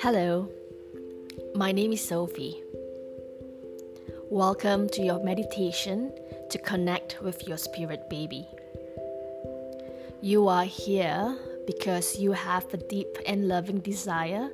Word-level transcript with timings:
Hello, 0.00 0.48
my 1.54 1.70
name 1.70 1.92
is 1.92 2.04
Sophie. 2.04 2.60
Welcome 4.30 4.88
to 4.88 5.02
your 5.02 5.22
meditation 5.22 6.12
to 6.50 6.58
connect 6.58 7.22
with 7.22 7.46
your 7.46 7.56
spirit 7.56 8.10
baby. 8.10 8.48
You 10.20 10.48
are 10.48 10.64
here 10.64 11.38
because 11.64 12.18
you 12.18 12.32
have 12.32 12.74
a 12.74 12.78
deep 12.78 13.16
and 13.26 13.46
loving 13.46 13.78
desire 13.78 14.50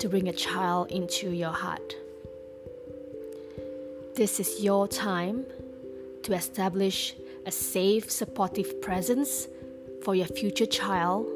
to 0.00 0.08
bring 0.08 0.26
a 0.26 0.32
child 0.32 0.90
into 0.90 1.30
your 1.30 1.52
heart. 1.52 1.94
This 4.16 4.40
is 4.40 4.60
your 4.60 4.88
time 4.88 5.46
to 6.24 6.32
establish 6.32 7.14
a 7.46 7.52
safe, 7.52 8.10
supportive 8.10 8.82
presence 8.82 9.46
for 10.02 10.14
your 10.14 10.26
future 10.26 10.66
child 10.66 11.26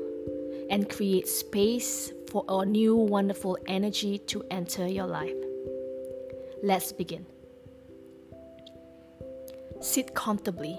and 0.68 0.90
create 0.90 1.28
space 1.28 2.12
for 2.30 2.44
a 2.48 2.66
new 2.66 2.96
wonderful 2.96 3.56
energy 3.66 4.18
to 4.18 4.44
enter 4.50 4.86
your 4.86 5.06
life. 5.06 5.34
Let's 6.62 6.92
begin. 6.92 7.26
Sit 9.80 10.14
comfortably. 10.14 10.78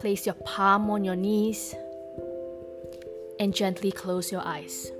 Place 0.00 0.26
your 0.26 0.34
palm 0.34 0.90
on 0.90 1.04
your 1.04 1.16
knees 1.16 1.74
and 3.38 3.54
gently 3.54 3.92
close 3.92 4.30
your 4.30 4.42
eyes. 4.44 4.90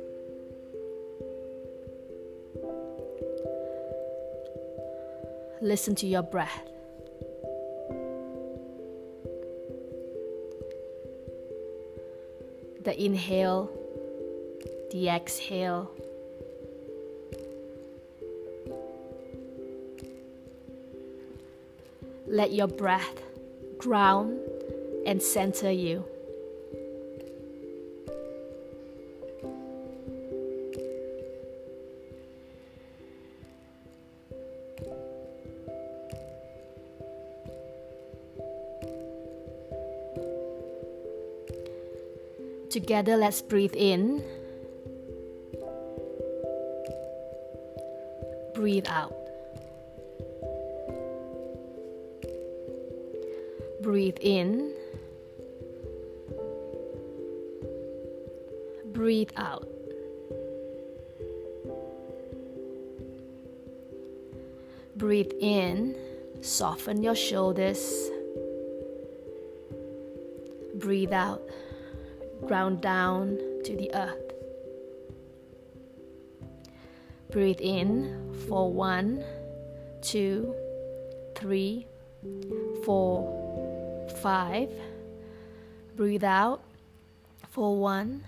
Listen 5.60 5.94
to 5.96 6.06
your 6.06 6.22
breath. 6.22 6.68
The 12.84 13.00
inhale, 13.00 13.70
the 14.90 15.08
exhale. 15.08 15.90
Let 22.26 22.52
your 22.52 22.66
breath 22.66 23.22
ground 23.78 24.40
and 25.06 25.22
center 25.22 25.70
you. 25.70 26.04
Together, 42.72 43.18
let's 43.18 43.42
breathe 43.42 43.74
in. 43.76 44.24
Breathe 48.54 48.86
out. 48.88 49.14
Breathe 53.82 54.16
in. 54.22 54.72
Breathe 58.86 59.28
out. 59.36 59.68
Breathe 64.96 65.32
in, 65.40 65.94
soften 66.40 67.02
your 67.02 67.16
shoulders. 67.16 68.08
Breathe 70.76 71.12
out 71.12 71.42
ground 72.46 72.80
down 72.80 73.38
to 73.64 73.76
the 73.76 73.90
earth. 73.94 74.32
Breathe 77.30 77.60
in 77.60 78.34
for 78.46 78.72
one, 78.72 79.24
two, 80.02 80.54
three, 81.34 81.86
four, 82.84 84.08
five. 84.20 84.70
Breathe 85.96 86.24
out 86.24 86.62
for 87.50 87.76
one, 87.78 88.22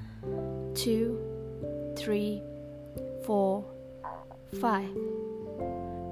two, 0.75 1.19
three, 1.97 2.43
four, 3.25 3.65
five. 4.61 4.95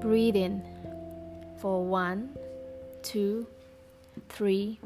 Breathe 0.01 0.37
in 0.37 0.63
for 1.61 1.85
one, 1.85 2.37
two, 3.03 3.47
three, 4.29 4.79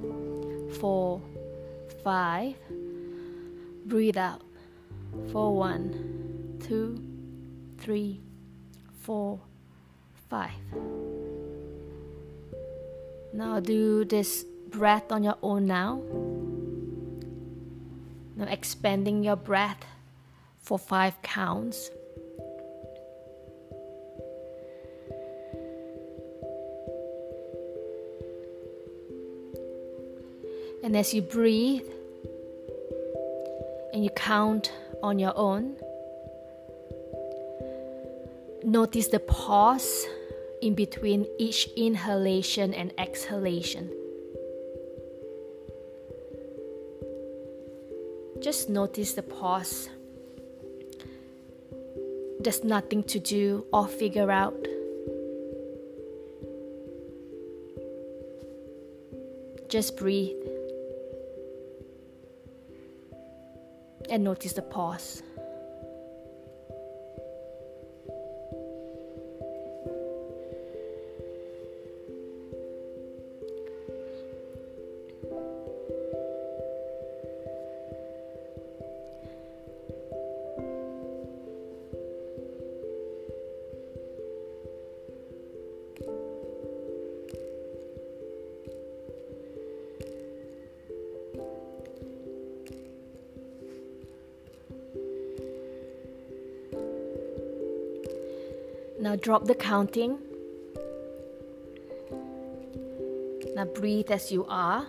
four, 0.79 1.23
five. 2.05 2.55
Breathe 3.87 4.17
out 4.17 4.43
for 5.31 5.55
one, 5.55 6.59
two, 6.61 7.01
three, 7.79 8.21
four, 9.03 9.39
five. 10.29 10.51
Now 13.33 13.61
do 13.61 14.05
this 14.05 14.45
breath 14.71 15.13
on 15.13 15.23
your 15.23 15.37
own 15.41 15.67
now. 15.67 16.03
Now 18.35 18.47
expanding 18.51 19.23
your 19.23 19.37
breath 19.37 19.85
for 20.59 20.81
five 20.81 21.23
counts. 21.23 21.91
And 30.83 30.97
as 30.97 31.15
you 31.15 31.23
breathe, 31.23 31.87
and 33.97 34.05
you 34.05 34.11
count 34.11 34.73
on 35.03 35.19
your 35.19 35.33
own. 35.39 35.75
Notice 38.63 39.09
the 39.09 39.21
pause 39.21 40.05
in 40.61 40.75
between 40.75 41.27
each 41.39 41.67
inhalation 41.79 42.75
and 42.75 42.93
exhalation. 42.99 43.91
Just 48.43 48.69
notice 48.69 49.15
the 49.15 49.23
pause. 49.23 49.89
There's 52.41 52.63
nothing 52.63 53.03
to 53.05 53.19
do 53.19 53.65
or 53.73 53.89
figure 53.89 54.31
out. 54.31 54.63
Just 59.71 59.97
breathe. 59.97 60.56
And 64.17 64.25
notice 64.25 64.55
the 64.55 64.63
pause. 64.63 65.23
Now 99.07 99.15
drop 99.15 99.45
the 99.45 99.55
counting. 99.55 100.19
Now 103.55 103.67
breathe 103.67 104.11
as 104.11 104.33
you 104.33 104.45
are. 104.49 104.85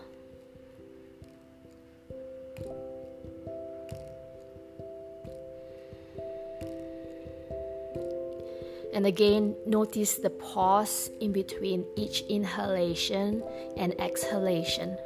And 8.91 9.05
again, 9.05 9.55
notice 9.67 10.15
the 10.15 10.31
pause 10.31 11.11
in 11.21 11.31
between 11.31 11.85
each 11.95 12.21
inhalation 12.21 13.43
and 13.77 13.93
exhalation. 14.01 14.97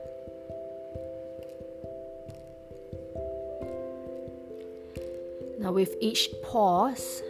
Now, 5.60 5.74
with 5.74 5.96
each 6.00 6.30
pause, 6.44 7.22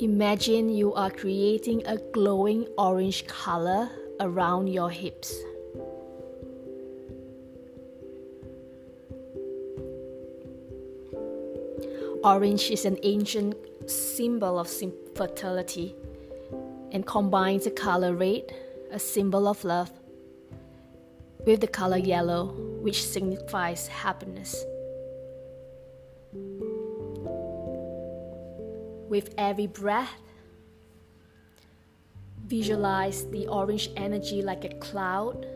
Imagine 0.00 0.68
you 0.68 0.94
are 0.94 1.10
creating 1.10 1.84
a 1.84 1.96
glowing 2.12 2.68
orange 2.78 3.26
color 3.26 3.90
around 4.20 4.68
your 4.68 4.90
hips. 4.90 5.34
Orange 12.22 12.70
is 12.70 12.84
an 12.84 12.96
ancient 13.02 13.56
symbol 13.90 14.60
of 14.60 14.70
fertility 15.16 15.96
and 16.92 17.04
combines 17.04 17.64
the 17.64 17.72
color 17.72 18.14
red, 18.14 18.44
a 18.92 19.00
symbol 19.00 19.48
of 19.48 19.64
love, 19.64 19.90
with 21.44 21.60
the 21.60 21.66
color 21.66 21.98
yellow, 21.98 22.52
which 22.82 23.04
signifies 23.04 23.88
happiness. 23.88 24.64
With 29.08 29.34
every 29.38 29.66
breath, 29.66 30.20
visualize 32.46 33.24
the 33.30 33.46
orange 33.46 33.88
energy 33.96 34.42
like 34.42 34.64
a 34.64 34.74
cloud, 34.76 35.46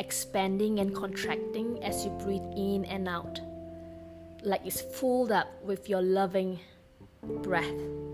expanding 0.00 0.80
and 0.80 0.94
contracting 0.94 1.82
as 1.84 2.04
you 2.04 2.10
breathe 2.22 2.42
in 2.56 2.84
and 2.86 3.08
out, 3.08 3.40
like 4.42 4.62
it's 4.64 4.80
filled 4.80 5.30
up 5.30 5.46
with 5.62 5.88
your 5.88 6.02
loving 6.02 6.58
breath. 7.22 8.07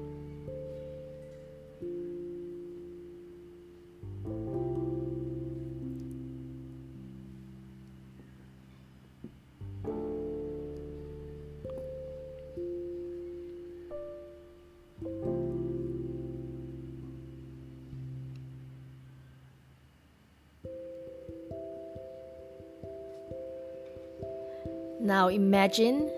Now 25.04 25.28
imagine 25.28 26.10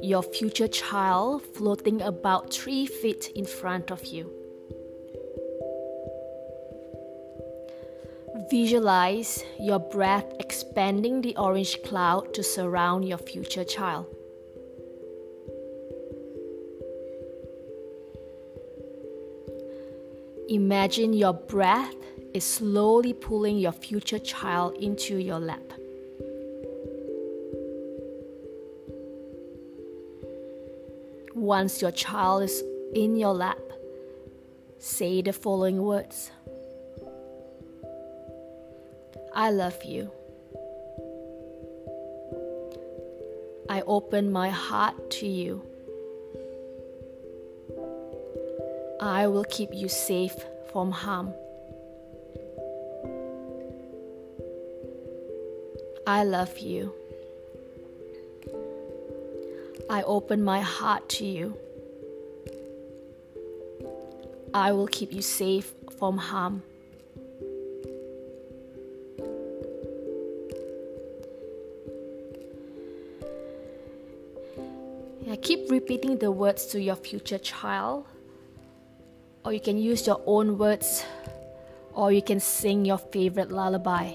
your 0.00 0.22
future 0.22 0.68
child 0.68 1.42
floating 1.42 2.00
about 2.02 2.54
three 2.54 2.86
feet 2.86 3.32
in 3.34 3.44
front 3.44 3.90
of 3.90 4.06
you. 4.06 4.30
Visualize 8.48 9.42
your 9.58 9.80
breath 9.80 10.32
expanding 10.38 11.20
the 11.20 11.36
orange 11.36 11.82
cloud 11.82 12.32
to 12.34 12.44
surround 12.44 13.08
your 13.08 13.18
future 13.18 13.64
child. 13.64 14.06
Imagine 20.48 21.12
your 21.12 21.32
breath 21.32 21.96
is 22.32 22.44
slowly 22.44 23.14
pulling 23.14 23.58
your 23.58 23.72
future 23.72 24.20
child 24.20 24.76
into 24.76 25.16
your 25.16 25.40
lap. 25.40 25.67
Once 31.34 31.82
your 31.82 31.90
child 31.90 32.42
is 32.42 32.62
in 32.94 33.16
your 33.16 33.34
lap, 33.34 33.58
say 34.78 35.22
the 35.22 35.32
following 35.32 35.82
words 35.82 36.30
I 39.34 39.50
love 39.50 39.84
you. 39.84 40.10
I 43.68 43.82
open 43.82 44.32
my 44.32 44.48
heart 44.48 45.10
to 45.12 45.26
you. 45.26 45.62
I 49.00 49.28
will 49.28 49.44
keep 49.44 49.72
you 49.72 49.88
safe 49.88 50.34
from 50.72 50.90
harm. 50.90 51.34
I 56.06 56.24
love 56.24 56.58
you. 56.58 56.97
I 59.90 60.02
open 60.02 60.44
my 60.44 60.60
heart 60.60 61.08
to 61.10 61.24
you. 61.24 61.56
I 64.52 64.72
will 64.72 64.86
keep 64.86 65.12
you 65.12 65.22
safe 65.22 65.72
from 65.98 66.18
harm. 66.18 66.62
Yeah, 75.26 75.36
keep 75.40 75.70
repeating 75.70 76.18
the 76.18 76.30
words 76.30 76.66
to 76.66 76.80
your 76.80 76.96
future 76.96 77.38
child, 77.38 78.04
or 79.44 79.52
you 79.52 79.60
can 79.60 79.78
use 79.78 80.06
your 80.06 80.20
own 80.26 80.58
words, 80.58 81.04
or 81.94 82.12
you 82.12 82.22
can 82.22 82.40
sing 82.40 82.84
your 82.84 82.98
favorite 82.98 83.50
lullaby. 83.50 84.12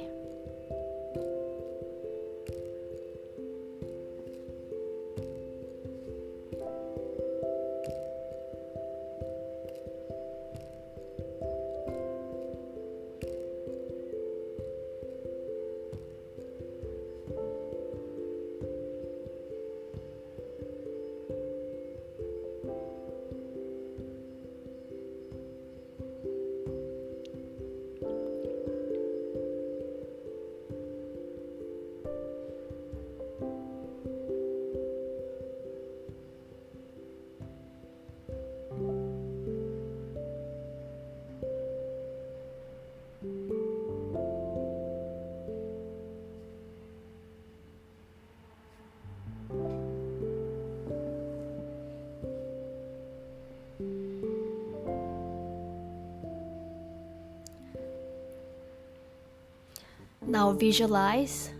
Now 60.34 60.52
visualize 60.52 61.52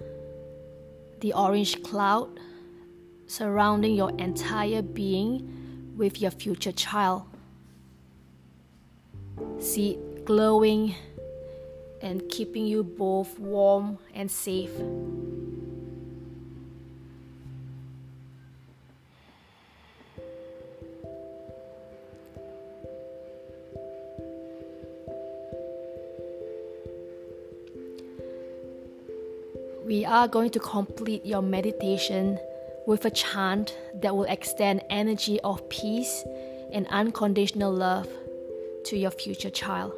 the 1.20 1.32
orange 1.34 1.84
cloud 1.84 2.40
surrounding 3.28 3.94
your 3.94 4.10
entire 4.18 4.82
being 4.82 5.94
with 5.96 6.20
your 6.20 6.32
future 6.32 6.72
child. 6.72 7.22
See 9.60 9.92
it 9.92 10.26
glowing 10.26 10.96
and 12.02 12.28
keeping 12.32 12.66
you 12.66 12.84
both 12.84 13.38
warm 13.38 14.00
and 14.16 14.32
safe. 14.32 14.74
We 29.86 30.06
are 30.06 30.28
going 30.28 30.50
to 30.52 30.60
complete 30.60 31.26
your 31.26 31.42
meditation 31.42 32.40
with 32.88 33.06
a 33.06 33.12
chant 33.12 33.78
that 33.96 34.16
will 34.16 34.26
extend 34.26 34.82
energy 34.90 35.40
of 35.42 35.68
peace 35.70 36.24
and 36.72 36.88
unconditional 36.88 37.72
love 37.72 38.08
to 38.86 38.98
your 38.98 39.12
future 39.12 39.50
child. 39.50 39.94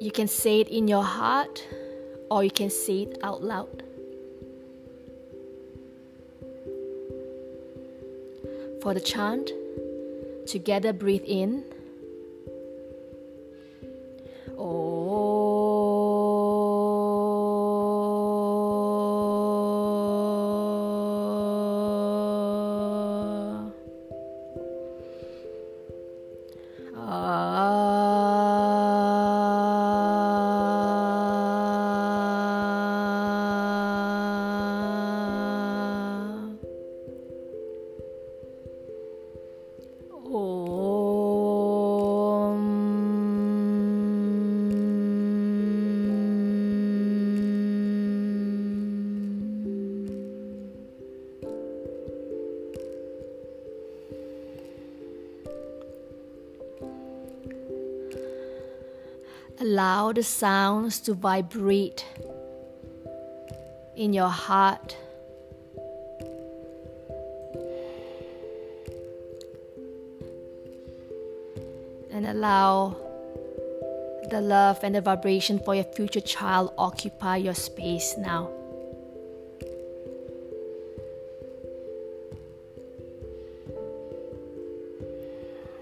You 0.00 0.10
can 0.12 0.28
say 0.28 0.60
it 0.60 0.68
in 0.68 0.88
your 0.88 1.02
heart 1.02 1.66
or 2.30 2.44
you 2.44 2.50
can 2.50 2.70
say 2.70 3.02
it 3.02 3.18
out 3.22 3.42
loud. 3.42 3.82
For 8.82 8.94
the 8.94 9.00
chant, 9.00 9.50
together 10.46 10.92
breathe 10.92 11.24
in. 11.26 11.64
Allow 59.78 60.10
the 60.10 60.24
sounds 60.24 60.98
to 60.98 61.14
vibrate 61.14 62.04
in 63.94 64.12
your 64.12 64.28
heart. 64.28 64.96
And 72.10 72.26
allow 72.26 72.96
the 74.28 74.40
love 74.40 74.80
and 74.82 74.96
the 74.96 75.00
vibration 75.00 75.60
for 75.60 75.76
your 75.76 75.84
future 75.84 76.20
child 76.20 76.72
occupy 76.76 77.36
your 77.36 77.54
space 77.54 78.16
now. 78.18 78.50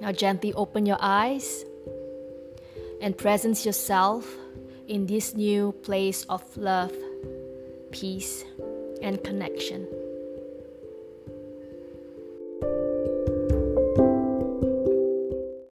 Now, 0.02 0.12
gently 0.12 0.52
open 0.52 0.84
your 0.84 0.98
eyes 1.00 1.64
and 3.06 3.16
presence 3.16 3.64
yourself 3.64 4.34
in 4.88 5.06
this 5.06 5.32
new 5.36 5.70
place 5.84 6.25
of 6.25 6.42
love, 6.56 6.92
peace, 7.92 8.44
and 9.00 9.22
connection. 9.22 9.86